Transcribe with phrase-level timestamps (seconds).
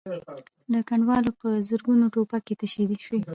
[0.71, 3.19] له کنډوالو په زرګونو ټوپکې تشې شوې.